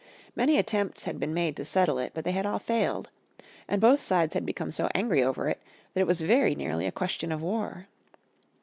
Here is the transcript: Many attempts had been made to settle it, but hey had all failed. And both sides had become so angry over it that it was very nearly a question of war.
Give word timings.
Many 0.35 0.57
attempts 0.57 1.03
had 1.03 1.19
been 1.19 1.31
made 1.31 1.55
to 1.57 1.63
settle 1.63 1.99
it, 1.99 2.13
but 2.15 2.25
hey 2.25 2.31
had 2.31 2.43
all 2.47 2.57
failed. 2.57 3.11
And 3.67 3.79
both 3.79 4.01
sides 4.01 4.33
had 4.33 4.47
become 4.47 4.71
so 4.71 4.89
angry 4.95 5.23
over 5.23 5.47
it 5.47 5.61
that 5.93 6.01
it 6.01 6.07
was 6.07 6.21
very 6.21 6.55
nearly 6.55 6.87
a 6.87 6.91
question 6.91 7.31
of 7.31 7.43
war. 7.43 7.85